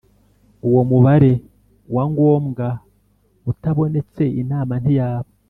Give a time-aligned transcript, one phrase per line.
[0.67, 1.31] Uwo Mubare
[1.95, 2.67] Wa Ngombwa
[3.51, 5.29] Utabonetse Inama ntiyaba